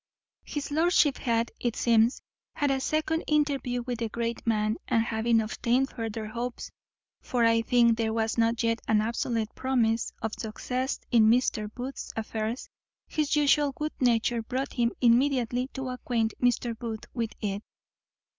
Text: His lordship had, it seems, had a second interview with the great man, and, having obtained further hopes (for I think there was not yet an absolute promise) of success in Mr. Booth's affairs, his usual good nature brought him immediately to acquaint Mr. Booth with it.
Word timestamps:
His 0.43 0.71
lordship 0.71 1.19
had, 1.19 1.51
it 1.59 1.75
seems, 1.75 2.23
had 2.55 2.71
a 2.71 2.79
second 2.79 3.21
interview 3.27 3.83
with 3.83 3.99
the 3.99 4.09
great 4.09 4.47
man, 4.47 4.77
and, 4.87 5.03
having 5.03 5.39
obtained 5.39 5.91
further 5.91 6.25
hopes 6.25 6.71
(for 7.21 7.45
I 7.45 7.61
think 7.61 7.97
there 7.97 8.11
was 8.11 8.35
not 8.35 8.63
yet 8.63 8.81
an 8.87 8.99
absolute 8.99 9.53
promise) 9.53 10.11
of 10.19 10.33
success 10.33 10.99
in 11.11 11.29
Mr. 11.29 11.71
Booth's 11.71 12.11
affairs, 12.15 12.67
his 13.07 13.35
usual 13.35 13.73
good 13.73 13.93
nature 13.99 14.41
brought 14.41 14.73
him 14.73 14.91
immediately 15.01 15.67
to 15.75 15.89
acquaint 15.89 16.33
Mr. 16.41 16.75
Booth 16.75 17.03
with 17.13 17.33
it. 17.39 17.61